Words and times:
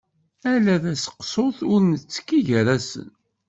Ala 0.53 0.75
taseqsut, 0.83 1.57
ur 1.73 1.79
nettkki 1.83 2.39
gar-asen. 2.47 3.09